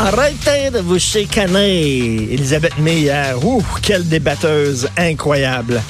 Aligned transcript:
Arrêtez 0.00 0.70
de 0.72 0.78
vous 0.78 1.00
chicaner. 1.00 2.32
Elisabeth 2.32 2.78
Meyer, 2.78 3.34
ouh, 3.42 3.64
quelle 3.82 4.06
débatteuse 4.06 4.88
incroyable. 4.96 5.82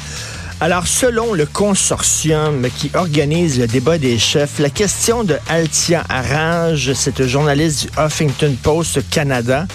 Alors, 0.61 0.87
selon 0.87 1.35
le 1.35 1.45
consortium 1.45 2.67
qui 2.79 2.91
organise 2.95 3.61
le 3.61 3.67
débat 3.67 3.99
des 3.99 4.19
chefs, 4.19 4.61
la 4.61 4.71
question 4.71 5.25
de 5.25 5.37
Altia 5.51 6.05
Arrange, 6.09 6.95
cette 6.95 7.27
journaliste 7.27 7.83
du 7.83 7.89
Huffington 8.01 8.57
Post 8.63 9.01
Canada, 9.11 9.67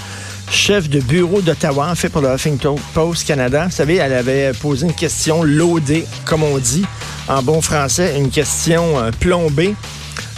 chef 0.49 0.89
de 0.89 0.99
bureau 0.99 1.41
d'Ottawa, 1.41 1.93
fait 1.93 2.09
pour 2.09 2.21
le 2.21 2.33
Huffington 2.33 2.75
Post 2.95 3.27
Canada. 3.27 3.65
Vous 3.65 3.71
savez, 3.75 3.97
elle 3.97 4.13
avait 4.13 4.51
posé 4.53 4.87
une 4.87 4.95
question 4.95 5.43
loadée, 5.43 6.05
comme 6.25 6.41
on 6.41 6.57
dit 6.57 6.85
en 7.27 7.43
bon 7.43 7.61
français, 7.61 8.15
une 8.17 8.31
question 8.31 8.99
euh, 8.99 9.11
plombée 9.11 9.75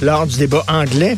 lors 0.01 0.27
du 0.27 0.35
débat 0.37 0.65
anglais. 0.67 1.17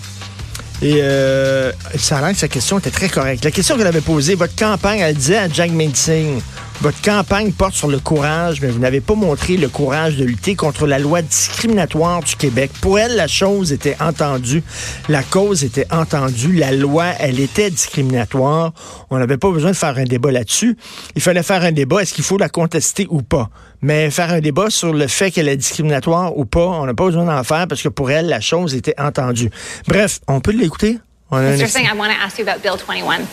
Et 0.81 0.99
euh, 1.01 1.71
ça 1.97 2.17
a 2.17 2.21
l'air 2.21 2.31
que 2.31 2.37
sa 2.37 2.47
question 2.47 2.77
était 2.77 2.91
très 2.91 3.09
correcte. 3.09 3.43
La 3.43 3.51
question 3.51 3.77
qu'elle 3.77 3.87
avait 3.87 4.01
posée, 4.01 4.35
votre 4.35 4.55
campagne, 4.55 4.99
elle 4.99 5.15
disait 5.15 5.37
à 5.37 5.49
Jack 5.49 5.71
Singh, 5.95 6.39
votre 6.81 7.01
campagne 7.01 7.51
porte 7.51 7.73
sur 7.73 7.87
le 7.87 7.99
courage, 7.99 8.61
mais 8.61 8.67
vous 8.69 8.79
n'avez 8.79 9.01
pas 9.01 9.15
montré 9.15 9.57
le 9.57 9.67
courage 9.67 10.17
de 10.17 10.25
lutter 10.25 10.55
contre 10.55 10.85
la 10.85 10.99
loi 10.99 11.21
discriminatoire 11.21 12.21
du 12.21 12.35
Québec. 12.35 12.71
Pour 12.81 12.99
elle, 12.99 13.15
la 13.15 13.27
chose 13.27 13.71
était 13.73 13.97
entendue, 13.99 14.63
la 15.09 15.23
cause 15.23 15.63
était 15.63 15.87
entendue, 15.91 16.53
la 16.53 16.71
loi, 16.71 17.05
elle 17.19 17.39
était 17.39 17.71
discriminatoire. 17.71 18.73
On 19.09 19.17
n'avait 19.17 19.37
pas 19.37 19.49
besoin 19.49 19.71
de 19.71 19.75
faire 19.75 19.97
un 19.97 20.03
débat 20.03 20.31
là-dessus. 20.31 20.77
Il 21.15 21.21
fallait 21.21 21.43
faire 21.43 21.63
un 21.63 21.71
débat, 21.71 22.01
est-ce 22.01 22.13
qu'il 22.13 22.23
faut 22.23 22.37
la 22.37 22.49
contester 22.49 23.07
ou 23.09 23.23
pas? 23.23 23.49
Mais 23.81 24.11
faire 24.11 24.31
un 24.31 24.39
débat 24.39 24.69
sur 24.69 24.93
le 24.93 25.07
fait 25.07 25.31
qu'elle 25.31 25.47
est 25.47 25.57
discriminatoire 25.57 26.37
ou 26.37 26.45
pas, 26.45 26.65
on 26.65 26.85
n'a 26.85 26.93
pas 26.93 27.05
besoin 27.05 27.25
d'en 27.25 27.43
faire 27.43 27.67
parce 27.67 27.81
que 27.81 27.89
pour 27.89 28.11
elle, 28.11 28.27
la 28.27 28.39
chose 28.39 28.75
était 28.75 28.95
entendue. 28.99 29.49
Bref, 29.87 30.19
on 30.27 30.41
peut 30.41 30.51
l'écouter? 30.51 30.99
Mr. 31.31 31.67
Singh, 31.67 31.85
I 31.85 31.97
want 31.97 32.09
to 32.09 32.23
ask 32.23 32.39
you 32.39 32.47
about 32.47 32.61
Bill 32.61 32.77
21. 32.77 33.27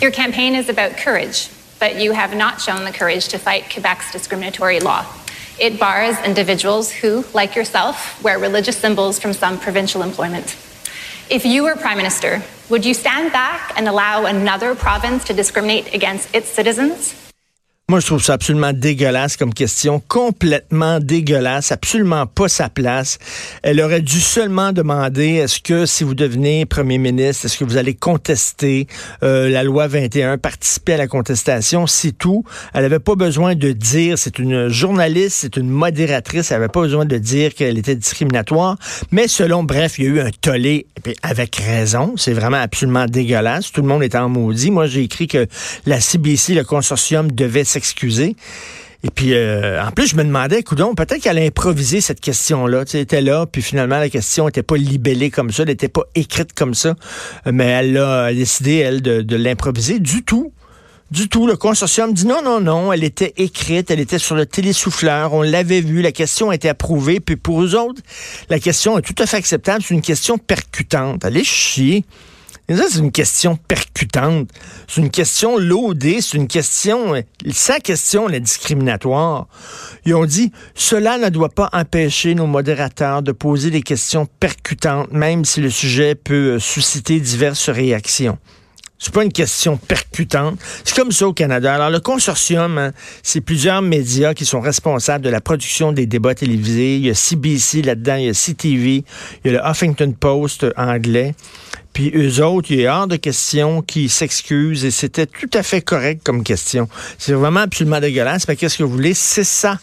Your 0.00 0.10
campaign 0.10 0.54
is 0.54 0.68
about 0.68 0.96
courage. 0.96 1.48
But 1.82 2.00
you 2.00 2.12
have 2.12 2.32
not 2.36 2.60
shown 2.60 2.84
the 2.84 2.92
courage 2.92 3.26
to 3.26 3.38
fight 3.40 3.64
Quebec's 3.64 4.12
discriminatory 4.12 4.78
law. 4.78 5.04
It 5.58 5.80
bars 5.80 6.16
individuals 6.20 6.92
who, 6.92 7.24
like 7.34 7.56
yourself, 7.56 8.22
wear 8.22 8.38
religious 8.38 8.76
symbols 8.76 9.18
from 9.18 9.32
some 9.32 9.58
provincial 9.58 10.04
employment. 10.04 10.56
If 11.28 11.44
you 11.44 11.64
were 11.64 11.74
Prime 11.74 11.96
Minister, 11.96 12.40
would 12.68 12.84
you 12.86 12.94
stand 12.94 13.32
back 13.32 13.72
and 13.76 13.88
allow 13.88 14.26
another 14.26 14.76
province 14.76 15.24
to 15.24 15.32
discriminate 15.34 15.92
against 15.92 16.32
its 16.32 16.48
citizens? 16.48 17.31
Moi, 17.90 17.98
je 17.98 18.06
trouve 18.06 18.22
ça 18.22 18.34
absolument 18.34 18.72
dégueulasse 18.72 19.36
comme 19.36 19.52
question, 19.52 20.00
complètement 20.06 21.00
dégueulasse, 21.00 21.72
absolument 21.72 22.26
pas 22.26 22.48
sa 22.48 22.68
place. 22.68 23.18
Elle 23.62 23.80
aurait 23.80 24.00
dû 24.00 24.20
seulement 24.20 24.72
demander 24.72 25.34
est-ce 25.34 25.60
que 25.60 25.84
si 25.84 26.04
vous 26.04 26.14
devenez 26.14 26.64
premier 26.64 26.96
ministre, 26.96 27.44
est-ce 27.44 27.58
que 27.58 27.64
vous 27.64 27.76
allez 27.76 27.94
contester 27.94 28.86
euh, 29.24 29.50
la 29.50 29.64
loi 29.64 29.88
21, 29.88 30.38
participer 30.38 30.94
à 30.94 30.96
la 30.96 31.08
contestation, 31.08 31.88
c'est 31.88 32.12
tout. 32.12 32.44
Elle 32.72 32.84
avait 32.84 33.00
pas 33.00 33.16
besoin 33.16 33.56
de 33.56 33.72
dire, 33.72 34.16
c'est 34.16 34.38
une 34.38 34.68
journaliste, 34.68 35.38
c'est 35.40 35.56
une 35.56 35.68
modératrice, 35.68 36.52
elle 36.52 36.58
avait 36.58 36.68
pas 36.68 36.82
besoin 36.82 37.04
de 37.04 37.18
dire 37.18 37.52
qu'elle 37.52 37.76
était 37.78 37.96
discriminatoire, 37.96 38.78
mais 39.10 39.26
selon, 39.26 39.64
bref, 39.64 39.98
il 39.98 40.04
y 40.04 40.06
a 40.06 40.10
eu 40.10 40.20
un 40.20 40.30
tollé, 40.40 40.86
avec 41.22 41.56
raison, 41.56 42.14
c'est 42.16 42.32
vraiment 42.32 42.58
absolument 42.58 43.06
dégueulasse, 43.06 43.72
tout 43.72 43.82
le 43.82 43.88
monde 43.88 44.04
est 44.04 44.14
en 44.14 44.28
maudit. 44.28 44.70
Moi, 44.70 44.86
j'ai 44.86 45.02
écrit 45.02 45.26
que 45.26 45.46
la 45.84 46.00
CBC, 46.00 46.54
le 46.54 46.64
consortium, 46.64 47.30
devait 47.30 47.64
s'excuser. 47.72 48.36
Et 49.04 49.10
puis, 49.10 49.34
euh, 49.34 49.82
en 49.82 49.90
plus, 49.90 50.06
je 50.06 50.16
me 50.16 50.22
demandais, 50.22 50.62
coudon, 50.62 50.94
peut-être 50.94 51.20
qu'elle 51.20 51.38
a 51.38 51.42
improvisé 51.42 52.00
cette 52.00 52.20
question-là. 52.20 52.84
Tu 52.84 52.92
sais, 52.92 53.00
était 53.00 53.20
là, 53.20 53.46
puis 53.46 53.60
finalement, 53.60 53.98
la 53.98 54.08
question 54.08 54.46
n'était 54.46 54.62
pas 54.62 54.76
libellée 54.76 55.30
comme 55.30 55.50
ça, 55.50 55.64
elle 55.64 55.70
n'était 55.70 55.88
pas 55.88 56.04
écrite 56.14 56.52
comme 56.52 56.74
ça. 56.74 56.94
Mais 57.50 57.66
elle 57.66 57.96
a 57.96 58.32
décidé, 58.32 58.76
elle, 58.76 59.02
de, 59.02 59.22
de 59.22 59.36
l'improviser 59.36 59.98
du 59.98 60.22
tout. 60.22 60.52
Du 61.10 61.28
tout. 61.28 61.46
Le 61.46 61.56
consortium 61.56 62.14
dit 62.14 62.26
non, 62.26 62.40
non, 62.42 62.60
non. 62.60 62.90
Elle 62.90 63.04
était 63.04 63.34
écrite, 63.36 63.90
elle 63.90 64.00
était 64.00 64.18
sur 64.18 64.34
le 64.34 64.46
télésouffleur. 64.46 65.34
On 65.34 65.42
l'avait 65.42 65.82
vu. 65.82 66.00
La 66.00 66.12
question 66.12 66.48
a 66.48 66.54
été 66.54 66.70
approuvée. 66.70 67.20
Puis 67.20 67.36
pour 67.36 67.62
eux 67.62 67.74
autres, 67.74 68.00
la 68.48 68.58
question 68.58 68.96
est 68.96 69.02
tout 69.02 69.14
à 69.18 69.26
fait 69.26 69.36
acceptable. 69.36 69.84
C'est 69.86 69.92
une 69.92 70.00
question 70.00 70.38
percutante. 70.38 71.22
Allez 71.26 71.44
chier 71.44 72.04
c'est 72.68 72.98
une 72.98 73.12
question 73.12 73.56
percutante. 73.56 74.48
C'est 74.88 75.00
une 75.00 75.10
question 75.10 75.58
loadée. 75.58 76.20
C'est 76.20 76.36
une 76.36 76.48
question, 76.48 77.14
sa 77.50 77.80
question 77.80 78.28
est 78.28 78.40
discriminatoire. 78.40 79.46
Ils 80.04 80.14
ont 80.14 80.24
dit, 80.24 80.52
cela 80.74 81.18
ne 81.18 81.28
doit 81.28 81.48
pas 81.48 81.68
empêcher 81.72 82.34
nos 82.34 82.46
modérateurs 82.46 83.22
de 83.22 83.32
poser 83.32 83.70
des 83.70 83.82
questions 83.82 84.26
percutantes, 84.40 85.12
même 85.12 85.44
si 85.44 85.60
le 85.60 85.70
sujet 85.70 86.14
peut 86.14 86.54
euh, 86.54 86.58
susciter 86.58 87.20
diverses 87.20 87.68
réactions. 87.68 88.38
C'est 89.02 89.12
pas 89.12 89.24
une 89.24 89.32
question 89.32 89.76
percutante. 89.76 90.60
C'est 90.84 90.94
comme 90.94 91.10
ça 91.10 91.26
au 91.26 91.32
Canada. 91.32 91.74
Alors, 91.74 91.90
le 91.90 91.98
consortium, 91.98 92.78
hein, 92.78 92.92
c'est 93.24 93.40
plusieurs 93.40 93.82
médias 93.82 94.32
qui 94.32 94.44
sont 94.44 94.60
responsables 94.60 95.24
de 95.24 95.30
la 95.30 95.40
production 95.40 95.90
des 95.90 96.06
débats 96.06 96.36
télévisés. 96.36 96.98
Il 96.98 97.06
y 97.06 97.10
a 97.10 97.14
CBC 97.14 97.82
là-dedans, 97.82 98.14
il 98.14 98.26
y 98.26 98.28
a 98.28 98.32
CTV, 98.32 99.04
il 99.44 99.52
y 99.52 99.56
a 99.56 99.60
le 99.60 99.68
Huffington 99.68 100.12
Post 100.12 100.66
anglais. 100.76 101.34
Puis 101.92 102.12
eux 102.14 102.42
autres, 102.42 102.70
il 102.70 102.80
y 102.80 102.86
a 102.86 103.00
hors 103.00 103.06
de 103.06 103.16
question 103.16 103.82
qui 103.82 104.08
s'excusent 104.08 104.84
et 104.84 104.90
c'était 104.90 105.26
tout 105.26 105.50
à 105.52 105.62
fait 105.62 105.82
correct 105.82 106.22
comme 106.24 106.42
question. 106.42 106.88
C'est 107.18 107.32
vraiment 107.32 107.60
absolument 107.60 108.00
dégueulasse. 108.00 108.48
Mais 108.48 108.56
qu'est-ce 108.56 108.78
que 108.78 108.82
vous 108.82 108.92
voulez? 108.92 109.14
C'est 109.14 109.44
ça. 109.44 109.78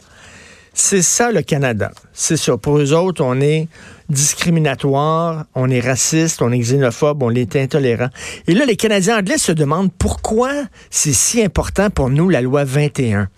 C'est 0.73 1.01
ça 1.01 1.31
le 1.31 1.41
Canada. 1.41 1.91
C'est 2.13 2.37
ça. 2.37 2.57
Pour 2.57 2.77
eux 2.77 2.93
autres, 2.93 3.23
on 3.23 3.41
est 3.41 3.67
discriminatoire, 4.09 5.45
on 5.53 5.69
est 5.69 5.79
raciste, 5.79 6.41
on 6.41 6.51
est 6.51 6.59
xénophobe, 6.59 7.21
on 7.21 7.31
est 7.31 7.55
intolérant. 7.55 8.09
Et 8.47 8.53
là, 8.53 8.65
les 8.65 8.75
Canadiens 8.75 9.19
anglais 9.19 9.37
se 9.37 9.51
demandent 9.51 9.91
pourquoi 9.91 10.51
c'est 10.89 11.13
si 11.13 11.43
important 11.43 11.89
pour 11.89 12.09
nous 12.09 12.29
la 12.29 12.41
loi 12.41 12.63
21. 12.63 13.29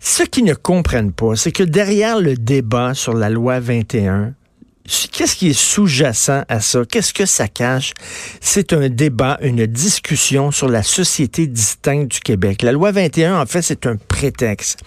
Ce 0.00 0.22
qu'ils 0.22 0.44
ne 0.44 0.54
comprennent 0.54 1.12
pas, 1.12 1.36
c'est 1.36 1.52
que 1.52 1.62
derrière 1.62 2.18
le 2.18 2.34
débat 2.34 2.94
sur 2.94 3.12
la 3.12 3.28
loi 3.28 3.60
21, 3.60 4.32
Qu'est-ce 5.12 5.36
qui 5.36 5.50
est 5.50 5.58
sous-jacent 5.58 6.42
à 6.48 6.60
ça? 6.60 6.80
Qu'est-ce 6.90 7.12
que 7.12 7.26
ça 7.26 7.46
cache? 7.46 7.92
C'est 8.40 8.72
un 8.72 8.88
débat, 8.88 9.38
une 9.42 9.66
discussion 9.66 10.50
sur 10.50 10.68
la 10.68 10.82
société 10.82 11.46
distincte 11.46 12.10
du 12.12 12.20
Québec. 12.20 12.62
La 12.62 12.72
loi 12.72 12.90
21, 12.90 13.38
en 13.38 13.46
fait, 13.46 13.62
c'est 13.62 13.86
un 13.86 13.96
prétexte. 13.96 14.80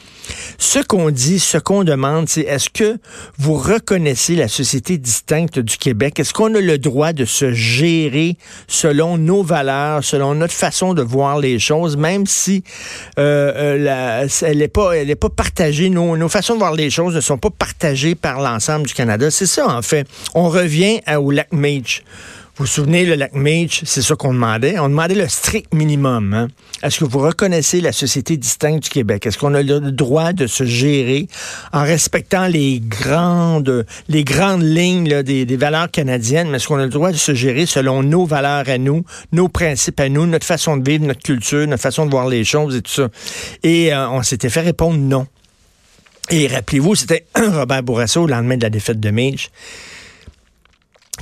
Ce 0.58 0.80
qu'on 0.80 1.12
dit, 1.12 1.40
ce 1.40 1.58
qu'on 1.58 1.84
demande, 1.84 2.28
c'est 2.28 2.42
est-ce 2.42 2.70
que 2.70 2.98
vous 3.38 3.54
reconnaissez 3.54 4.36
la 4.36 4.48
société 4.48 4.98
distincte 4.98 5.60
du 5.60 5.78
Québec? 5.78 6.20
Est-ce 6.20 6.34
qu'on 6.34 6.56
a 6.56 6.60
le 6.60 6.78
droit 6.80 7.14
de 7.14 7.26
se 7.26 7.54
gérer 7.54 8.38
selon 8.68 9.18
nos 9.18 9.44
valeurs, 9.44 10.04
selon 10.04 10.34
notre 10.34 10.54
façon 10.54 10.94
de 10.94 11.04
voir 11.04 11.40
les 11.40 11.60
choses, 11.60 11.96
même 11.98 12.26
si 12.26 12.64
euh, 13.20 13.78
euh 13.78 14.28
elle 14.42 14.58
n'est 14.58 15.16
pas, 15.16 15.30
partagée, 15.30 15.90
nos, 15.90 16.18
nos 16.18 16.30
façons 16.30 16.54
de 16.54 16.60
voir 16.60 16.74
les 16.74 16.90
choses 16.90 17.14
ne 17.16 17.22
sont 17.22 17.38
pas 17.38 17.52
partagées 17.52 18.16
par 18.16 18.42
l'ensemble 18.42 18.88
du 18.88 18.94
Canada? 18.94 19.30
C'est 19.30 19.46
ça, 19.46 19.68
en 19.68 19.82
On 20.34 20.50
revient 20.50 21.02
au 21.18 21.32
lac 21.32 21.52
Meach. 21.52 22.04
Vous 22.56 22.66
vous 22.66 22.72
souvenez, 22.72 23.04
le 23.04 23.16
lac 23.16 23.34
Meach, 23.34 23.82
c'est 23.84 24.04
ça 24.04 24.16
qu'on 24.16 24.32
demandait. 24.32 24.78
On 24.78 24.88
demandait 24.88 25.16
le 25.16 25.28
strict 25.28 25.74
minimum. 25.74 26.36
Hein. 26.36 26.50
Est-ce 26.84 27.00
que 27.00 27.06
vous 27.06 27.18
reconnaissez 27.18 27.82
la 27.82 27.92
société 27.92 28.38
distincte 28.38 28.84
du 28.84 28.90
Québec? 28.92 29.26
Est-ce 29.26 29.40
qu'on 29.40 29.56
a 29.56 29.64
le 29.64 29.80
droit 29.92 30.34
de 30.34 30.46
se 30.46 30.64
gérer 30.64 31.28
en 31.72 31.82
respectant 31.82 32.46
les 32.46 32.80
grandes, 32.80 33.88
les 34.08 34.24
grandes 34.24 34.62
lignes 34.62 35.24
des, 35.24 35.58
valeurs 35.58 35.90
canadiennes? 35.90 36.52
Mais 36.52 36.58
est-ce 36.58 36.68
qu'on 36.68 36.78
a 36.78 36.84
le 36.84 36.90
droit 36.90 37.12
de 37.12 37.18
se 37.18 37.34
gérer 37.34 37.66
selon 37.66 38.04
nos 38.04 38.28
valeurs 38.28 38.70
à 38.70 38.78
nous, 38.78 39.04
nos 39.32 39.50
principes 39.50 40.00
à 40.00 40.08
nous, 40.08 40.28
notre 40.28 40.46
façon 40.46 40.78
de 40.78 40.88
vivre, 40.88 41.08
notre 41.08 41.24
culture, 41.24 41.66
notre 41.66 41.82
façon 41.82 42.06
de 42.06 42.12
voir 42.12 42.28
les 42.28 42.44
choses 42.44 42.76
et 42.76 42.84
tout 42.84 42.92
ça? 42.92 43.10
Et 43.64 43.92
euh, 43.92 44.10
on 44.10 44.22
s'était 44.22 44.50
fait 44.50 44.62
répondre 44.62 45.00
non. 45.00 45.26
Et 46.30 46.48
rappelez-vous, 46.48 46.96
c'était 46.96 47.26
Robert 47.36 47.84
Bourassa 47.84 48.22
au 48.22 48.28
lendemain 48.28 48.58
de 48.58 48.64
la 48.64 48.70
défaite 48.70 49.00
de 49.00 49.10
Meach 49.10 49.50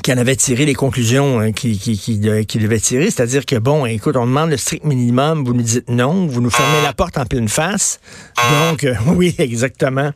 qui 0.04 0.12
en 0.12 0.18
avait 0.18 0.36
tiré 0.36 0.66
les 0.66 0.74
conclusions 0.74 1.40
hein, 1.40 1.52
qu'il 1.52 1.78
qui, 1.78 1.98
qui, 1.98 2.18
devait 2.18 2.80
tirer. 2.80 3.12
C'est-à-dire 3.12 3.46
que, 3.46 3.58
bon, 3.58 3.86
écoute, 3.86 4.16
on 4.16 4.26
demande 4.26 4.50
le 4.50 4.58
strict 4.58 4.84
minimum, 4.84 5.44
vous 5.44 5.54
nous 5.54 5.62
dites 5.62 5.90
non, 5.90 6.26
vous 6.26 6.42
nous 6.42 6.50
fermez 6.50 6.82
la 6.84 6.94
porte 6.94 7.18
en 7.18 7.26
pleine 7.26 7.50
face. 7.50 8.00
Donc, 8.70 8.84
euh, 8.84 8.96
oui, 9.08 9.36
exactement. 9.38 10.12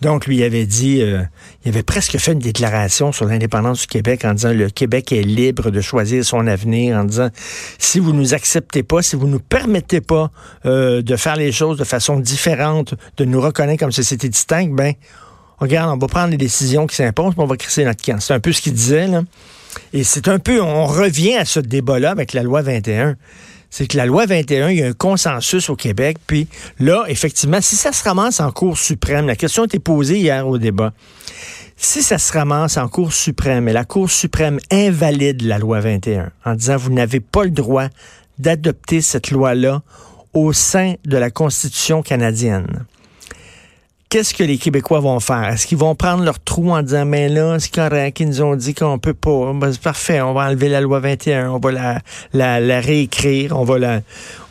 Donc, 0.00 0.26
lui 0.26 0.42
avait 0.42 0.66
dit, 0.66 1.00
euh, 1.00 1.22
il 1.64 1.68
avait 1.68 1.82
presque 1.82 2.18
fait 2.18 2.32
une 2.32 2.38
déclaration 2.38 3.12
sur 3.12 3.26
l'indépendance 3.26 3.82
du 3.82 3.86
Québec 3.86 4.24
en 4.24 4.34
disant 4.34 4.52
le 4.52 4.68
Québec 4.68 5.12
est 5.12 5.22
libre 5.22 5.70
de 5.70 5.80
choisir 5.80 6.24
son 6.24 6.46
avenir, 6.46 6.96
en 6.96 7.04
disant 7.04 7.30
si 7.78 8.00
vous 8.00 8.12
nous 8.12 8.34
acceptez 8.34 8.82
pas, 8.82 9.02
si 9.02 9.16
vous 9.16 9.28
nous 9.28 9.38
permettez 9.38 10.00
pas 10.00 10.30
euh, 10.66 11.00
de 11.00 11.16
faire 11.16 11.36
les 11.36 11.52
choses 11.52 11.78
de 11.78 11.84
façon 11.84 12.18
différente, 12.18 12.94
de 13.16 13.24
nous 13.24 13.40
reconnaître 13.40 13.80
comme 13.80 13.92
société 13.92 14.28
distincte, 14.28 14.74
ben, 14.74 14.94
regarde, 15.58 15.94
on 15.94 15.98
va 15.98 16.08
prendre 16.08 16.30
les 16.30 16.36
décisions 16.36 16.86
qui 16.86 16.96
s'imposent, 16.96 17.34
on 17.38 17.46
va 17.46 17.56
crisser 17.56 17.84
notre 17.84 18.04
camp. 18.04 18.20
C'est 18.20 18.34
un 18.34 18.40
peu 18.40 18.52
ce 18.52 18.60
qu'il 18.60 18.74
disait, 18.74 19.06
là. 19.06 19.22
Et 19.92 20.04
c'est 20.04 20.28
un 20.28 20.38
peu, 20.38 20.60
on 20.60 20.86
revient 20.86 21.34
à 21.34 21.44
ce 21.44 21.60
débat-là 21.60 22.10
avec 22.10 22.32
la 22.32 22.42
loi 22.42 22.62
21 22.62 23.16
c'est 23.76 23.88
que 23.88 23.96
la 23.96 24.06
loi 24.06 24.24
21, 24.24 24.68
il 24.70 24.78
y 24.78 24.82
a 24.84 24.86
un 24.86 24.92
consensus 24.92 25.68
au 25.68 25.74
Québec. 25.74 26.18
Puis 26.28 26.46
là, 26.78 27.06
effectivement, 27.08 27.60
si 27.60 27.74
ça 27.74 27.90
se 27.90 28.04
ramasse 28.04 28.38
en 28.38 28.52
Cour 28.52 28.78
suprême, 28.78 29.26
la 29.26 29.34
question 29.34 29.64
a 29.64 29.66
été 29.66 29.80
posée 29.80 30.16
hier 30.16 30.46
au 30.46 30.58
débat. 30.58 30.92
Si 31.76 32.04
ça 32.04 32.18
se 32.18 32.32
ramasse 32.32 32.76
en 32.76 32.86
Cour 32.86 33.12
suprême 33.12 33.66
et 33.66 33.72
la 33.72 33.84
Cour 33.84 34.08
suprême 34.08 34.60
invalide 34.70 35.42
la 35.42 35.58
loi 35.58 35.80
21 35.80 36.30
en 36.44 36.54
disant 36.54 36.76
vous 36.76 36.92
n'avez 36.92 37.18
pas 37.18 37.42
le 37.42 37.50
droit 37.50 37.88
d'adopter 38.38 39.00
cette 39.00 39.32
loi-là 39.32 39.82
au 40.34 40.52
sein 40.52 40.94
de 41.04 41.16
la 41.16 41.32
Constitution 41.32 42.02
canadienne, 42.02 42.86
qu'est-ce 44.14 44.32
que 44.32 44.44
les 44.44 44.58
Québécois 44.58 45.00
vont 45.00 45.18
faire? 45.18 45.48
Est-ce 45.48 45.66
qu'ils 45.66 45.76
vont 45.76 45.96
prendre 45.96 46.22
leur 46.22 46.38
trou 46.38 46.70
en 46.70 46.82
disant, 46.82 47.04
mais 47.04 47.28
là, 47.28 47.58
c'est 47.58 47.74
correct, 47.74 48.20
ils 48.20 48.28
nous 48.28 48.42
ont 48.42 48.54
dit 48.54 48.72
qu'on 48.72 48.96
peut 48.96 49.12
pas. 49.12 49.52
Ben, 49.52 49.72
c'est 49.72 49.80
parfait, 49.80 50.20
on 50.20 50.32
va 50.32 50.42
enlever 50.42 50.68
la 50.68 50.80
loi 50.80 51.00
21, 51.00 51.50
on 51.50 51.58
va 51.58 51.72
la, 51.72 52.00
la, 52.32 52.60
la 52.60 52.80
réécrire, 52.80 53.58
on 53.58 53.64
va, 53.64 53.80
la, 53.80 54.02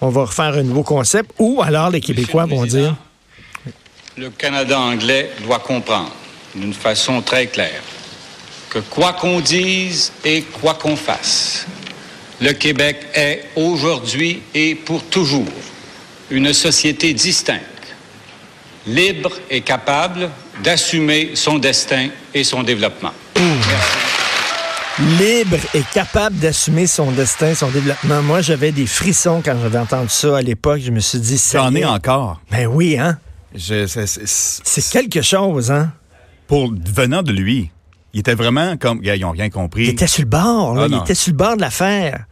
on 0.01 0.09
va 0.09 0.25
refaire 0.25 0.55
un 0.55 0.63
nouveau 0.63 0.83
concept. 0.83 1.31
Ou 1.39 1.61
alors 1.63 1.91
les 1.91 2.01
Québécois 2.01 2.45
vont 2.45 2.65
dire... 2.65 2.93
Le 4.17 4.31
Canada 4.31 4.77
anglais 4.77 5.29
doit 5.45 5.59
comprendre 5.59 6.11
d'une 6.53 6.73
façon 6.73 7.21
très 7.21 7.47
claire 7.47 7.81
que 8.69 8.79
quoi 8.79 9.13
qu'on 9.13 9.39
dise 9.39 10.11
et 10.25 10.41
quoi 10.41 10.73
qu'on 10.73 10.97
fasse, 10.97 11.67
le 12.41 12.51
Québec 12.51 12.97
est 13.13 13.45
aujourd'hui 13.55 14.41
et 14.53 14.75
pour 14.75 15.03
toujours 15.05 15.47
une 16.29 16.51
société 16.51 17.13
distincte 17.13 17.72
libre 18.87 19.31
et 19.49 19.61
capable 19.61 20.29
d'assumer 20.63 21.31
son 21.35 21.57
destin 21.57 22.09
et 22.33 22.43
son 22.43 22.63
développement. 22.63 23.11
Libre 25.19 25.57
et 25.73 25.81
capable 25.93 26.37
d'assumer 26.37 26.85
son 26.85 27.11
destin, 27.11 27.55
son 27.55 27.69
développement. 27.69 28.21
Moi, 28.21 28.41
j'avais 28.41 28.71
des 28.71 28.85
frissons 28.85 29.41
quand 29.43 29.55
j'avais 29.61 29.79
entendu 29.79 30.09
ça 30.09 30.37
à 30.37 30.41
l'époque. 30.41 30.81
Je 30.83 30.91
me 30.91 30.99
suis 30.99 31.19
dit, 31.19 31.37
ça. 31.37 31.59
J'en 31.59 31.73
ai 31.73 31.83
encore. 31.83 32.41
Ben 32.51 32.67
oui, 32.67 32.97
hein? 32.99 33.17
C'est 33.55 34.89
quelque 34.91 35.21
chose, 35.21 35.71
hein? 35.71 35.91
Pour 36.47 36.71
venant 36.71 37.23
de 37.23 37.31
lui. 37.31 37.71
Il 38.13 38.19
était 38.19 38.35
vraiment 38.35 38.77
comme. 38.77 38.99
Ils 39.03 39.19
n'ont 39.19 39.31
rien 39.31 39.49
compris. 39.49 39.85
Il 39.85 39.89
était 39.89 40.05
sur 40.05 40.21
le 40.21 40.29
bord, 40.29 40.75
là. 40.75 40.83
Ah, 40.83 40.87
il 40.91 40.97
était 40.97 41.15
sur 41.15 41.31
le 41.31 41.37
bord 41.37 41.55
de 41.55 41.61
l'affaire. 41.61 42.25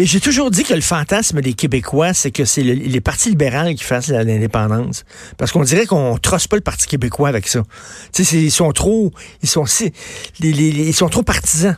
Et 0.00 0.06
j'ai 0.06 0.20
toujours 0.20 0.50
dit 0.50 0.62
que 0.62 0.72
le 0.72 0.80
fantasme 0.80 1.42
des 1.42 1.52
Québécois, 1.52 2.14
c'est 2.14 2.30
que 2.30 2.46
c'est 2.46 2.62
les 2.62 3.00
partis 3.02 3.28
libéraux 3.28 3.74
qui 3.74 3.84
fassent 3.84 4.08
l'indépendance. 4.08 5.04
Parce 5.36 5.52
qu'on 5.52 5.62
dirait 5.62 5.84
qu'on 5.84 6.16
trosse 6.16 6.46
pas 6.46 6.56
le 6.56 6.62
Parti 6.62 6.86
québécois 6.86 7.28
avec 7.28 7.46
ça. 7.46 7.64
Tu 8.14 8.24
sais, 8.24 8.38
ils 8.38 8.50
sont 8.50 8.72
trop, 8.72 9.12
ils 9.42 9.48
sont, 9.48 9.66
ils 10.40 10.94
sont 10.94 11.08
trop 11.10 11.22
partisans. 11.22 11.76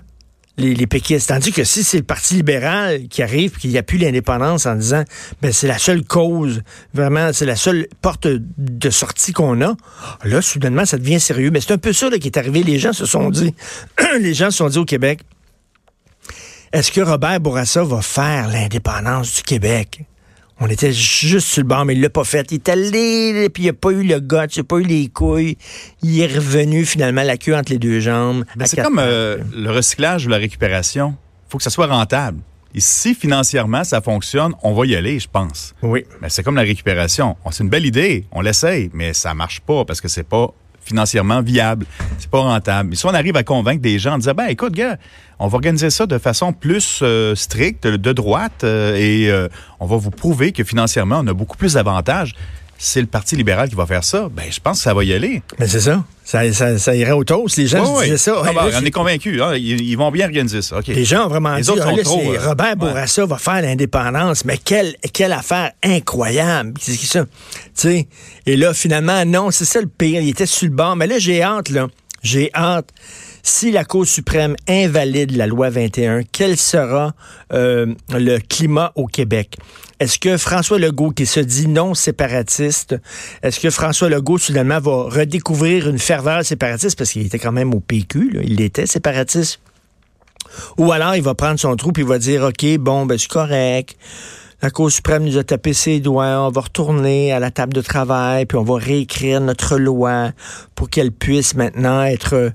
Les, 0.56 0.74
les 0.74 0.86
péquistes. 0.86 1.30
Tandis 1.30 1.50
que 1.50 1.64
si 1.64 1.82
c'est 1.82 1.96
le 1.96 2.04
Parti 2.04 2.34
libéral 2.34 3.08
qui 3.08 3.24
arrive 3.24 3.56
qu'il 3.56 3.70
n'y 3.70 3.78
a 3.78 3.82
plus 3.82 3.98
l'indépendance 3.98 4.66
en 4.66 4.76
disant 4.76 5.02
ben 5.40 5.50
c'est 5.50 5.66
la 5.66 5.78
seule 5.78 6.04
cause, 6.04 6.62
vraiment, 6.94 7.32
c'est 7.32 7.46
la 7.46 7.56
seule 7.56 7.88
porte 8.02 8.28
de 8.28 8.90
sortie 8.90 9.32
qu'on 9.32 9.62
a, 9.62 9.74
là, 10.22 10.42
soudainement, 10.42 10.84
ça 10.86 10.96
devient 10.96 11.18
sérieux. 11.18 11.50
Mais 11.50 11.60
c'est 11.60 11.72
un 11.72 11.78
peu 11.78 11.92
ça 11.92 12.08
qui 12.10 12.28
est 12.28 12.36
arrivé. 12.36 12.62
Les 12.62 12.78
gens 12.78 12.92
se 12.92 13.04
sont 13.04 13.30
dit, 13.30 13.52
les 14.20 14.34
gens 14.34 14.52
se 14.52 14.58
sont 14.58 14.68
dit 14.68 14.78
au 14.78 14.84
Québec, 14.84 15.22
est-ce 16.72 16.90
que 16.90 17.00
Robert 17.02 17.38
Bourassa 17.40 17.84
va 17.84 18.00
faire 18.00 18.48
l'indépendance 18.48 19.36
du 19.36 19.42
Québec? 19.42 20.04
On 20.58 20.68
était 20.68 20.92
juste 20.92 21.48
sur 21.48 21.62
le 21.62 21.68
banc, 21.68 21.84
mais 21.84 21.94
il 21.94 22.00
l'a 22.00 22.08
pas 22.08 22.24
fait. 22.24 22.50
Il 22.50 22.54
est 22.54 22.68
allé, 22.68 23.48
puis 23.50 23.64
il 23.64 23.66
n'a 23.66 23.72
pas 23.72 23.90
eu 23.90 24.04
le 24.04 24.20
gars, 24.20 24.46
il 24.54 24.58
n'a 24.58 24.64
pas 24.64 24.76
eu 24.76 24.84
les 24.84 25.08
couilles. 25.08 25.58
Il 26.02 26.20
est 26.20 26.34
revenu 26.34 26.84
finalement 26.84 27.24
la 27.24 27.36
queue 27.36 27.54
entre 27.54 27.72
les 27.72 27.78
deux 27.78 28.00
jambes. 28.00 28.44
Ben, 28.56 28.66
c'est 28.66 28.80
comme 28.80 29.00
euh, 29.00 29.38
le 29.54 29.70
recyclage 29.70 30.26
ou 30.26 30.28
la 30.28 30.36
récupération. 30.38 31.16
Il 31.48 31.50
faut 31.50 31.58
que 31.58 31.64
ça 31.64 31.70
soit 31.70 31.88
rentable. 31.88 32.38
Et 32.74 32.80
si 32.80 33.14
financièrement 33.14 33.84
ça 33.84 34.00
fonctionne, 34.00 34.54
on 34.62 34.72
va 34.72 34.86
y 34.86 34.94
aller, 34.94 35.18
je 35.18 35.28
pense. 35.28 35.74
Oui. 35.82 36.04
Mais 36.22 36.30
c'est 36.30 36.42
comme 36.42 36.56
la 36.56 36.62
récupération. 36.62 37.36
C'est 37.50 37.64
une 37.64 37.70
belle 37.70 37.84
idée, 37.84 38.24
on 38.32 38.40
l'essaye, 38.40 38.88
mais 38.94 39.12
ça 39.12 39.34
marche 39.34 39.60
pas 39.60 39.84
parce 39.84 40.00
que 40.00 40.08
c'est 40.08 40.26
pas 40.26 40.54
financièrement 40.84 41.42
viable. 41.42 41.86
C'est 42.18 42.30
pas 42.30 42.40
rentable. 42.40 42.90
Mais 42.90 42.96
si 42.96 43.06
on 43.06 43.14
arrive 43.14 43.36
à 43.36 43.44
convaincre 43.44 43.82
des 43.82 43.98
gens 43.98 44.14
en 44.14 44.18
disant, 44.18 44.34
ben 44.34 44.46
écoute, 44.46 44.72
gars, 44.72 44.96
on 45.38 45.48
va 45.48 45.56
organiser 45.56 45.90
ça 45.90 46.06
de 46.06 46.18
façon 46.18 46.52
plus 46.52 47.00
euh, 47.02 47.34
stricte, 47.34 47.86
de 47.86 48.12
droite, 48.12 48.64
euh, 48.64 48.94
et 48.96 49.30
euh, 49.30 49.48
on 49.80 49.86
va 49.86 49.96
vous 49.96 50.10
prouver 50.10 50.52
que 50.52 50.64
financièrement, 50.64 51.20
on 51.22 51.26
a 51.26 51.34
beaucoup 51.34 51.56
plus 51.56 51.74
d'avantages 51.74 52.34
c'est 52.84 53.00
le 53.00 53.06
Parti 53.06 53.36
libéral 53.36 53.68
qui 53.68 53.76
va 53.76 53.86
faire 53.86 54.02
ça, 54.02 54.28
ben 54.28 54.46
je 54.50 54.58
pense 54.58 54.78
que 54.78 54.82
ça 54.82 54.92
va 54.92 55.04
y 55.04 55.12
aller. 55.12 55.40
Mais 55.60 55.68
c'est 55.68 55.80
ça. 55.80 56.02
Ça, 56.24 56.78
ça. 56.78 56.94
irait 56.96 57.12
au 57.12 57.22
toast. 57.22 57.56
Les 57.56 57.68
gens 57.68 58.00
disaient 58.00 58.16
ça. 58.16 58.42
Ah, 58.44 58.50
ben, 58.52 58.70
on 58.74 58.84
est 58.84 58.90
convaincus. 58.90 59.40
Hein. 59.40 59.54
Ils, 59.54 59.94
vont 59.94 60.10
bien 60.10 60.26
organiser 60.26 60.62
ça. 60.62 60.80
Les 60.88 61.04
gens 61.04 61.26
ont 61.26 61.28
vraiment 61.28 61.56
dit, 61.60 61.70
ah, 61.80 62.48
Robert 62.48 62.76
Bourassa 62.76 63.24
va 63.24 63.38
faire 63.38 63.62
l'indépendance. 63.62 64.44
Mais 64.44 64.58
quelle, 64.58 64.96
quelle 65.12 65.32
affaire 65.32 65.70
incroyable. 65.84 66.74
C'est 66.80 66.96
ça? 66.96 67.24
Et 68.46 68.56
là, 68.56 68.74
finalement, 68.74 69.24
non, 69.24 69.52
c'est 69.52 69.64
ça 69.64 69.80
le 69.80 69.86
pire. 69.86 70.20
Il 70.20 70.30
était 70.30 70.46
sur 70.46 70.68
le 70.68 70.74
banc. 70.74 70.96
Mais 70.96 71.06
là, 71.06 71.20
j'ai 71.20 71.40
hâte, 71.40 71.68
là. 71.68 71.86
J'ai 72.24 72.50
hâte 72.52 72.88
si 73.42 73.72
la 73.72 73.84
Cour 73.84 74.06
suprême 74.06 74.56
invalide 74.68 75.36
la 75.36 75.46
loi 75.46 75.70
21, 75.70 76.22
quel 76.30 76.56
sera 76.56 77.14
euh, 77.52 77.86
le 78.10 78.38
climat 78.38 78.92
au 78.94 79.06
Québec? 79.06 79.56
Est-ce 79.98 80.18
que 80.18 80.36
François 80.36 80.78
Legault, 80.78 81.10
qui 81.10 81.26
se 81.26 81.40
dit 81.40 81.68
non 81.68 81.94
séparatiste, 81.94 82.96
est-ce 83.42 83.60
que 83.60 83.70
François 83.70 84.08
Legault, 84.08 84.38
soudainement, 84.38 84.80
va 84.80 85.04
redécouvrir 85.04 85.88
une 85.88 85.98
ferveur 85.98 86.44
séparatiste, 86.44 86.96
parce 86.96 87.12
qu'il 87.12 87.26
était 87.26 87.38
quand 87.38 87.52
même 87.52 87.74
au 87.74 87.80
PQ, 87.80 88.40
il 88.44 88.60
était 88.60 88.86
séparatiste? 88.86 89.60
Ou 90.78 90.92
alors 90.92 91.16
il 91.16 91.22
va 91.22 91.34
prendre 91.34 91.58
son 91.58 91.74
trou 91.76 91.90
et 91.96 92.00
il 92.00 92.06
va 92.06 92.18
dire, 92.18 92.42
OK, 92.42 92.66
bon, 92.78 93.06
ben 93.06 93.18
c'est 93.18 93.30
correct. 93.30 93.96
La 94.62 94.70
Cour 94.70 94.92
suprême 94.92 95.24
nous 95.24 95.38
a 95.38 95.42
tapé 95.42 95.72
ses 95.72 95.98
doigts. 95.98 96.46
On 96.46 96.50
va 96.50 96.60
retourner 96.60 97.32
à 97.32 97.40
la 97.40 97.50
table 97.50 97.72
de 97.72 97.80
travail, 97.80 98.46
puis 98.46 98.56
on 98.56 98.62
va 98.62 98.76
réécrire 98.76 99.40
notre 99.40 99.76
loi 99.76 100.30
pour 100.76 100.88
qu'elle 100.88 101.10
puisse 101.10 101.56
maintenant 101.56 102.04
être 102.04 102.52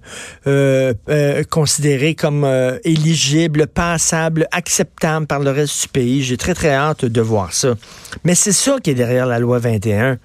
euh, 0.48 0.94
euh, 1.10 1.44
considérée 1.50 2.16
comme 2.16 2.46
euh, 2.46 2.80
éligible, 2.86 3.68
passable, 3.68 4.48
acceptable 4.54 5.28
par 5.28 5.42
le 5.42 5.52
reste 5.52 5.82
du 5.82 5.88
pays. 5.90 6.24
J'ai 6.24 6.38
très, 6.38 6.54
très 6.54 6.74
hâte 6.74 7.04
de 7.04 7.22
voir 7.22 7.52
ça. 7.52 7.76
Mais 8.24 8.36
c'est 8.36 8.54
ça 8.54 8.78
qui 8.82 8.92
est 8.92 8.96
derrière 8.96 9.26
la 9.26 9.40
loi 9.40 9.60
21 9.60 10.18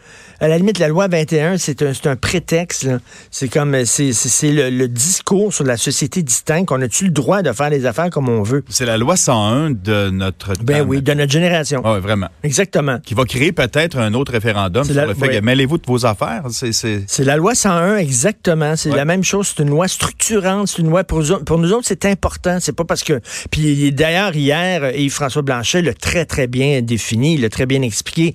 à 0.43 0.49
la 0.49 0.59
limite, 0.59 0.81
la 0.81 0.89
loi 0.89 1.07
21, 1.07 1.57
c'est 1.57 1.83
un, 1.83 1.93
un, 2.05 2.17
prétexte. 2.17 2.89
C'est 3.31 3.47
comme 3.47 3.85
c'est 3.85 4.11
le, 4.43 4.71
le, 4.71 4.89
discours 4.89 5.55
sur 5.55 5.63
la 5.63 5.77
société 5.77 6.25
distincte. 6.25 6.73
On 6.73 6.83
a-tu 6.83 7.05
le 7.05 7.11
droit 7.13 7.43
de 7.43 7.53
faire 7.53 7.71
les 7.71 7.87
affaires 7.87 8.11
comme 8.11 8.29
on 8.29 8.43
veut? 8.43 8.65
C'est 8.69 8.85
la 8.85 8.99
loi 8.99 9.17
101 9.17 9.71
de 9.71 10.11
notre 10.11 10.55
Ben 10.65 10.85
oui, 10.85 11.01
de 11.01 11.15
notre 11.15 11.31
génération. 11.31 11.72
Ah 11.85 11.95
oui, 11.95 12.01
vraiment. 12.01 12.29
Exactement. 12.43 12.99
Qui 13.05 13.15
va 13.15 13.25
créer 13.25 13.53
peut-être 13.53 13.99
un 13.99 14.15
autre 14.15 14.33
référendum 14.33 14.85
sur 14.85 15.07
le 15.07 15.15
fait 15.15 15.29
que 15.29 15.41
mêlez-vous 15.41 15.79
de 15.79 15.87
vos 15.87 16.05
affaires. 16.07 16.45
C'est 16.51 17.25
la 17.25 17.37
loi 17.37 17.55
101, 17.55 17.97
exactement. 17.97 18.77
C'est 18.77 18.91
la 18.91 19.05
même 19.05 19.25
chose. 19.25 19.55
C'est 19.55 19.63
une 19.63 19.71
loi 19.71 19.89
structurante. 19.89 20.69
C'est 20.69 20.83
une 20.83 20.91
loi 20.91 21.05
pour, 21.05 21.23
pour 21.45 21.59
nous 21.59 21.73
autres, 21.73 21.87
c'est 21.87 22.05
important. 22.05 22.59
C'est 22.61 22.73
pas 22.73 22.85
parce 22.85 23.03
que. 23.03 23.21
Puis 23.51 23.93
d'ailleurs, 23.93 24.35
hier, 24.35 24.97
Yves-François 24.97 25.43
Blanchet 25.43 25.83
l'a 25.83 25.95
très, 25.95 26.25
très 26.25 26.47
bien 26.47 26.83
défini, 26.83 27.37
l'a 27.37 27.49
très 27.49 27.67
bien 27.67 27.83
expliqué. 27.83 28.35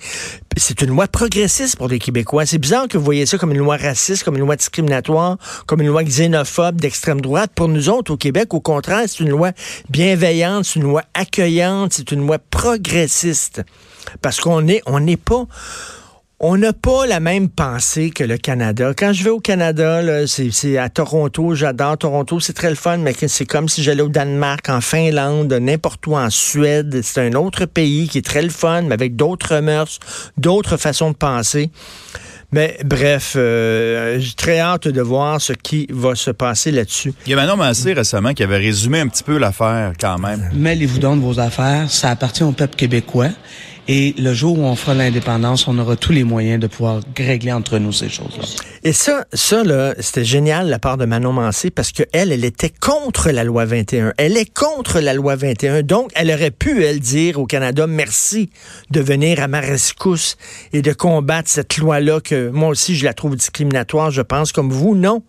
C'est 0.60 0.82
une 0.82 0.90
loi 0.90 1.08
progressiste 1.08 1.76
pour 1.76 1.88
les 1.88 2.00
Québécois. 2.00 2.46
C'est 2.46 2.58
bizarre 2.58 2.88
que 2.88 2.98
vous 2.98 3.04
voyez 3.04 3.26
ça 3.26 3.38
comme 3.38 3.52
une 3.52 3.60
loi 3.60 3.78
raciste, 3.78 4.24
comme 4.24 4.36
une 4.36 4.46
loi 4.46 4.56
discriminatoire, 4.56 5.38
comme 5.68 5.82
une 5.82 5.88
loi 5.88 6.04
xénophobe 6.04 6.82
d'extrême 6.82 7.22
droite. 7.22 7.52
Pour 7.54 7.68
nous 7.68 7.90
autres, 7.90 8.14
au 8.14 8.18
Québec, 8.18 8.54
au 8.54 8.60
contraire, 8.60 9.04
c'est 9.08 9.20
une 9.20 9.30
loi 9.30 9.52
bienveillante, 9.90 10.66
c'est 10.66 10.80
une 10.80 10.86
loi 10.86 11.04
accueillante, 11.14 11.94
c'est 11.94 12.12
une 12.12 12.26
loi 12.26 12.40
progressiste. 12.40 13.62
Parce 14.22 14.40
qu'on 14.40 14.68
est, 14.68 14.82
on 14.86 15.00
n'est 15.00 15.18
pas, 15.18 15.46
on 16.40 16.58
n'a 16.58 16.72
pas 16.72 17.08
la 17.08 17.20
même 17.20 17.50
pensée 17.50 18.12
que 18.12 18.24
le 18.24 18.38
Canada. 18.38 18.94
Quand 18.96 19.12
je 19.12 19.24
vais 19.24 19.32
au 19.32 19.40
Canada, 19.40 20.28
c'est 20.28 20.78
à 20.78 20.88
Toronto, 20.88 21.56
j'adore 21.56 21.98
Toronto, 21.98 22.40
c'est 22.40 22.54
très 22.54 22.70
le 22.70 22.76
fun, 22.76 22.98
mais 22.98 23.16
c'est 23.28 23.46
comme 23.46 23.68
si 23.68 23.82
j'allais 23.82 24.04
au 24.04 24.10
Danemark, 24.10 24.70
en 24.70 24.82
Finlande, 24.82 25.52
n'importe 25.54 26.06
où 26.06 26.16
en 26.16 26.30
Suède. 26.30 27.02
C'est 27.02 27.28
un 27.28 27.34
autre 27.34 27.66
pays 27.66 28.08
qui 28.08 28.20
est 28.20 28.26
très 28.26 28.44
le 28.44 28.50
fun, 28.50 28.84
mais 28.84 28.94
avec 28.94 29.16
d'autres 29.16 29.60
mœurs, 29.62 30.00
d'autres 30.38 30.78
façons 30.78 31.10
de 31.10 31.16
penser. 31.16 31.72
Mais 32.52 32.78
bref, 32.86 33.34
euh, 33.36 34.20
j'ai 34.20 34.34
très 34.34 34.60
hâte 34.60 34.88
de 34.88 35.02
voir 35.02 35.42
ce 35.42 35.54
qui 35.54 35.88
va 35.90 36.16
se 36.16 36.32
passer 36.32 36.72
là-dessus. 36.72 37.14
Il 37.26 37.32
y 37.32 37.34
a 37.34 37.36
Manon 37.36 37.58
Massé 37.58 37.94
récemment 37.94 38.34
qui 38.34 38.44
avait 38.44 38.58
résumé 38.58 39.00
un 39.00 39.08
petit 39.08 39.24
peu 39.24 39.38
l'affaire 39.38 39.94
quand 40.00 40.18
même. 40.20 40.50
Mêlez-vous 40.54 41.00
donc 41.00 41.20
de 41.20 41.26
vos 41.26 41.40
affaires, 41.40 41.92
ça 41.92 42.10
appartient 42.10 42.44
au 42.44 42.54
peuple 42.54 42.76
québécois. 42.76 43.32
Et 43.90 44.14
le 44.18 44.34
jour 44.34 44.60
où 44.60 44.64
on 44.64 44.76
fera 44.76 44.94
l'indépendance, 44.94 45.68
on 45.68 45.78
aura 45.80 45.96
tous 45.96 46.12
les 46.12 46.26
moyens 46.26 46.60
de 46.60 46.68
pouvoir 46.68 47.00
régler 47.18 47.54
entre 47.54 47.78
nous 47.78 47.94
ces 47.94 48.10
choses-là. 48.10 48.44
Et 48.84 48.92
ça, 48.92 49.26
ça 49.32 49.64
là, 49.64 49.94
c'était 50.00 50.26
génial 50.26 50.68
la 50.68 50.78
part 50.78 50.98
de 50.98 51.06
Manon 51.06 51.32
Mancé 51.32 51.70
parce 51.70 51.94
que 51.94 52.04
elle, 52.12 52.34
elle 52.34 52.44
était 52.44 52.70
contre 52.70 53.32
la 53.32 53.46
loi 53.46 53.64
21. 53.64 54.14
Elle 54.18 54.36
est 54.36 54.54
contre 54.54 55.00
la 55.00 55.14
loi 55.14 55.38
21. 55.38 55.84
Donc, 55.84 56.12
elle 56.16 56.32
aurait 56.32 56.52
pu, 56.52 56.84
elle, 56.84 57.00
dire 57.00 57.40
au 57.40 57.46
Canada 57.46 57.88
merci 57.88 58.50
de 58.92 59.00
venir 59.00 59.42
à 59.42 59.48
ma 59.48 59.62
rescousse 59.62 60.36
et 60.74 60.82
de 60.82 60.92
combattre 60.92 61.50
cette 61.50 61.78
loi-là 61.78 62.20
que 62.20 62.50
moi 62.50 62.68
aussi 62.68 62.96
je 62.96 63.06
la 63.06 63.14
trouve 63.14 63.38
discriminatoire, 63.38 64.12
je 64.12 64.22
pense, 64.22 64.52
comme 64.52 64.70
vous. 64.70 64.96
Non. 64.96 65.24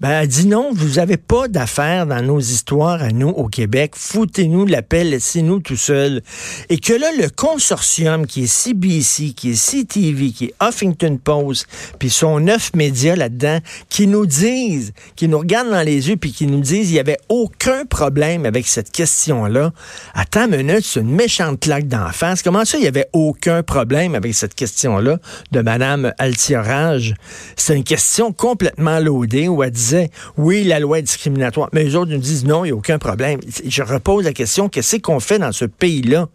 Ben, 0.00 0.10
elle 0.10 0.28
dit 0.28 0.46
non, 0.46 0.70
vous 0.72 0.94
n'avez 0.94 1.16
pas 1.16 1.48
d'affaires 1.48 2.06
dans 2.06 2.22
nos 2.22 2.38
histoires 2.38 3.02
à 3.02 3.08
nous 3.08 3.30
au 3.30 3.48
Québec. 3.48 3.94
Foutez-nous 3.96 4.64
la 4.64 4.80
paix, 4.80 5.02
laissez-nous 5.02 5.58
tout 5.58 5.76
seuls. 5.76 6.22
Et 6.68 6.78
que 6.78 6.92
là, 6.92 7.08
le 7.20 7.28
consortium 7.30 8.24
qui 8.24 8.44
est 8.44 8.46
CBC, 8.46 9.32
qui 9.32 9.50
est 9.50 9.60
CTV, 9.60 10.30
qui 10.30 10.44
est 10.44 10.54
Huffington 10.62 11.18
Post, 11.22 11.66
puis 11.98 12.10
son 12.10 12.38
neuf 12.38 12.70
médias 12.76 13.16
là-dedans, 13.16 13.58
qui 13.88 14.06
nous 14.06 14.24
disent, 14.24 14.92
qui 15.16 15.26
nous 15.26 15.40
regardent 15.40 15.70
dans 15.70 15.82
les 15.82 16.08
yeux, 16.08 16.16
puis 16.16 16.30
qui 16.30 16.46
nous 16.46 16.60
disent 16.60 16.90
il 16.90 16.94
n'y 16.94 17.00
avait 17.00 17.18
aucun 17.28 17.84
problème 17.84 18.46
avec 18.46 18.68
cette 18.68 18.92
question-là. 18.92 19.72
Attends 20.14 20.44
une 20.44 20.58
minute, 20.58 20.84
c'est 20.84 21.00
une 21.00 21.10
méchante 21.10 21.58
claque 21.58 21.88
d'en 21.88 22.12
face. 22.12 22.42
Comment 22.42 22.64
ça, 22.64 22.78
il 22.78 22.82
n'y 22.82 22.86
avait 22.86 23.08
aucun 23.12 23.64
problème 23.64 24.14
avec 24.14 24.32
cette 24.34 24.54
question-là 24.54 25.18
de 25.50 25.60
Mme 25.60 26.12
Altiorage? 26.18 27.16
C'est 27.56 27.76
une 27.76 27.82
question 27.82 28.32
complètement 28.32 29.00
loadée 29.00 29.48
où 29.48 29.64
elle 29.64 29.72
dit 29.72 29.87
oui, 30.36 30.64
la 30.64 30.80
loi 30.80 30.98
est 30.98 31.02
discriminatoire, 31.02 31.68
mais 31.72 31.84
les 31.84 31.96
autres 31.96 32.10
nous 32.10 32.18
disent 32.18 32.44
non, 32.44 32.64
il 32.64 32.68
n'y 32.68 32.72
a 32.72 32.76
aucun 32.76 32.98
problème. 32.98 33.40
Je 33.66 33.82
repose 33.82 34.24
la 34.24 34.32
question, 34.32 34.68
qu'est-ce 34.68 34.96
qu'on 34.96 35.20
fait 35.20 35.38
dans 35.38 35.52
ce 35.52 35.64
pays-là? 35.64 36.28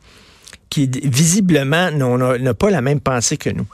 qui 0.69 0.89
visiblement 1.03 1.91
n'a 1.91 2.53
pas 2.55 2.71
la 2.71 2.81
même 2.81 2.99
pensée 2.99 3.37
que 3.37 3.51
nous? 3.51 3.67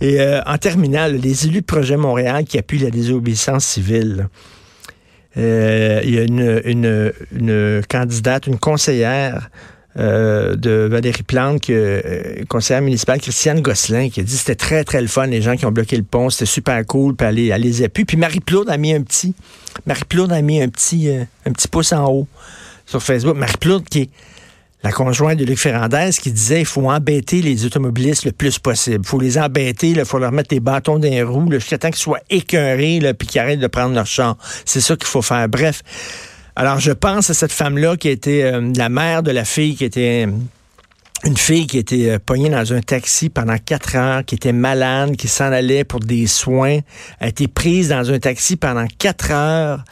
Et 0.00 0.22
euh, 0.22 0.40
en 0.46 0.56
terminale, 0.56 1.16
les 1.16 1.46
élus 1.46 1.60
de 1.60 1.66
Projet 1.66 1.98
Montréal 1.98 2.44
qui 2.44 2.56
appuient 2.56 2.78
la 2.78 2.90
désobéissance 2.90 3.66
civile, 3.66 4.28
euh, 5.36 6.00
il 6.02 6.14
y 6.14 6.18
a 6.18 6.22
une, 6.22 7.82
candidate, 7.88 8.46
une 8.46 8.58
conseillère 8.58 9.50
euh, 9.98 10.56
de 10.56 10.88
Valérie 10.90 11.22
Plante, 11.22 11.62
que, 11.62 12.44
conseillère 12.48 12.82
municipale, 12.82 13.20
Christiane 13.20 13.60
Gosselin, 13.60 14.10
qui 14.10 14.20
a 14.20 14.22
dit 14.22 14.36
c'était 14.36 14.54
très, 14.54 14.84
très 14.84 15.00
le 15.00 15.06
fun, 15.06 15.26
les 15.26 15.40
gens 15.40 15.56
qui 15.56 15.64
ont 15.64 15.72
bloqué 15.72 15.96
le 15.96 16.02
pont, 16.02 16.28
c'était 16.28 16.46
super 16.46 16.84
cool, 16.86 17.16
puis 17.16 17.26
elle, 17.26 17.38
elle 17.38 17.62
les 17.62 17.82
appuie. 17.82 18.04
Puis 18.04 18.16
Marie-Claude 18.16 18.68
a 18.68 18.76
mis 18.76 18.92
un 18.92 19.02
petit, 19.02 19.34
Marie-Claude 19.86 20.32
a 20.32 20.42
mis 20.42 20.60
un 20.60 20.68
petit, 20.68 21.08
euh, 21.08 21.24
un 21.46 21.52
petit 21.52 21.68
pouce 21.68 21.92
en 21.92 22.04
haut 22.10 22.28
sur 22.84 23.02
Facebook. 23.02 23.36
Marie-Claude 23.36 23.84
qui 23.88 24.02
est 24.02 24.10
la 24.82 24.92
conjointe 24.92 25.38
de 25.38 25.44
Luc 25.44 25.58
Ferrandez 25.58 26.10
qui 26.20 26.30
disait 26.30 26.60
il 26.60 26.66
faut 26.66 26.88
embêter 26.90 27.42
les 27.42 27.64
automobilistes 27.64 28.24
le 28.24 28.32
plus 28.32 28.58
possible. 28.58 29.02
Il 29.02 29.08
faut 29.08 29.18
les 29.18 29.38
embêter, 29.38 29.88
il 29.88 30.04
faut 30.04 30.18
leur 30.18 30.30
mettre 30.30 30.50
des 30.50 30.60
bâtons 30.60 30.98
dans 30.98 31.08
les 31.08 31.22
roues 31.22 31.50
jusqu'à 31.50 31.78
temps 31.78 31.88
qu'ils 31.88 31.96
soient 31.96 32.20
écœurés 32.30 33.00
puis 33.18 33.26
qu'ils 33.26 33.40
arrêtent 33.40 33.60
de 33.60 33.66
prendre 33.66 33.94
leur 33.94 34.06
champ. 34.06 34.36
C'est 34.64 34.80
ça 34.80 34.94
qu'il 34.94 35.08
faut 35.08 35.22
faire. 35.22 35.48
Bref, 35.48 35.82
alors, 36.58 36.80
je 36.80 36.92
pense 36.92 37.28
à 37.28 37.34
cette 37.34 37.52
femme-là 37.52 37.98
qui 37.98 38.08
était 38.08 38.42
euh, 38.44 38.72
la 38.74 38.88
mère 38.88 39.22
de 39.22 39.30
la 39.30 39.44
fille 39.44 39.76
qui 39.76 39.84
était 39.84 40.26
euh, 40.26 40.32
une 41.26 41.36
fille 41.36 41.66
qui 41.66 41.76
était 41.76 42.08
euh, 42.08 42.18
pognée 42.18 42.48
dans 42.48 42.72
un 42.72 42.80
taxi 42.80 43.28
pendant 43.28 43.58
quatre 43.58 43.94
heures, 43.94 44.24
qui 44.24 44.36
était 44.36 44.54
malade, 44.54 45.16
qui 45.16 45.28
s'en 45.28 45.52
allait 45.52 45.84
pour 45.84 46.00
des 46.00 46.26
soins, 46.26 46.78
a 47.20 47.28
été 47.28 47.46
prise 47.46 47.90
dans 47.90 48.10
un 48.10 48.18
taxi 48.18 48.56
pendant 48.56 48.86
quatre 48.86 49.32
heures 49.32 49.84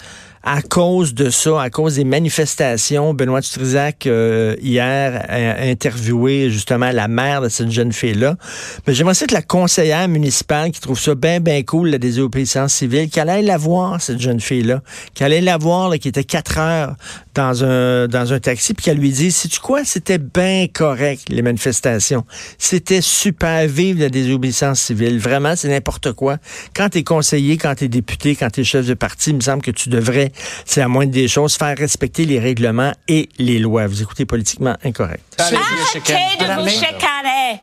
à 0.44 0.60
cause 0.60 1.14
de 1.14 1.30
ça, 1.30 1.62
à 1.62 1.70
cause 1.70 1.96
des 1.96 2.04
manifestations, 2.04 3.14
Benoît 3.14 3.40
Dutrisac, 3.40 4.06
euh, 4.06 4.54
hier, 4.60 5.24
a 5.26 5.62
interviewé 5.62 6.50
justement 6.50 6.90
la 6.90 7.08
mère 7.08 7.40
de 7.40 7.48
cette 7.48 7.70
jeune 7.70 7.92
fille-là. 7.92 8.36
Mais 8.86 8.92
j'aimerais 8.92 9.14
que 9.14 9.32
la 9.32 9.40
conseillère 9.40 10.06
municipale 10.06 10.70
qui 10.70 10.82
trouve 10.82 11.00
ça 11.00 11.14
bien, 11.14 11.40
bien 11.40 11.62
cool, 11.62 11.88
la 11.88 11.98
désobéissance 11.98 12.74
civile, 12.74 13.08
qu'elle 13.08 13.30
aille 13.30 13.46
la 13.46 13.56
voir, 13.56 14.02
cette 14.02 14.20
jeune 14.20 14.38
fille-là, 14.38 14.82
qu'elle 15.14 15.32
aille 15.32 15.40
la 15.40 15.56
voir, 15.56 15.88
là, 15.88 15.96
qui 15.96 16.08
était 16.08 16.24
quatre 16.24 16.58
heures 16.58 16.94
dans 17.34 17.64
un, 17.64 18.06
dans 18.06 18.32
un 18.34 18.38
taxi, 18.38 18.74
puis 18.74 18.84
qu'elle 18.84 18.98
lui 18.98 19.10
dise, 19.10 19.34
sais-tu 19.34 19.60
quoi, 19.60 19.84
c'était 19.84 20.18
bien 20.18 20.66
correct, 20.72 21.22
les 21.30 21.40
manifestations. 21.40 22.24
C'était 22.58 23.00
super 23.00 23.66
vive, 23.66 23.98
la 23.98 24.10
désobéissance 24.10 24.80
civile. 24.80 25.18
Vraiment, 25.18 25.56
c'est 25.56 25.68
n'importe 25.68 26.12
quoi. 26.12 26.36
Quand 26.76 26.90
t'es 26.90 27.02
conseiller, 27.02 27.56
quand 27.56 27.74
t'es 27.76 27.88
député, 27.88 28.36
quand 28.36 28.50
t'es 28.50 28.62
chef 28.62 28.86
de 28.86 28.94
parti, 28.94 29.30
il 29.30 29.36
me 29.36 29.40
semble 29.40 29.62
que 29.62 29.70
tu 29.70 29.88
devrais 29.88 30.32
c'est 30.64 30.80
la 30.80 30.88
moindre 30.88 31.12
des 31.12 31.28
choses, 31.28 31.56
faire 31.56 31.76
respecter 31.76 32.24
les 32.24 32.38
règlements 32.38 32.92
et 33.08 33.28
les 33.38 33.58
lois. 33.58 33.86
Vous 33.86 34.02
écoutez 34.02 34.24
politiquement 34.24 34.76
incorrect. 34.84 35.22
Arrêtez 35.38 35.56
de 35.56 36.60
vous 36.60 36.68
chicaner! 36.68 37.60